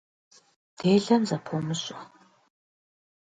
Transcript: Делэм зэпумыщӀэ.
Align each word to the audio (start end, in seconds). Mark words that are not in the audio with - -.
Делэм 0.79 1.23
зэпумыщӀэ. 1.29 1.99